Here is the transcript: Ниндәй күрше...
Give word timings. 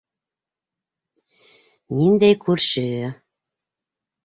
Ниндәй 1.99 2.39
күрше... 2.47 2.85